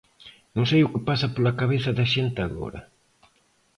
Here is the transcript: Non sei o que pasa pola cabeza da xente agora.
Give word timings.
Non 0.55 0.65
sei 0.69 0.81
o 0.83 0.91
que 0.93 1.05
pasa 1.09 1.31
pola 1.33 1.57
cabeza 1.61 1.91
da 1.97 2.05
xente 2.13 2.39
agora. 2.43 2.81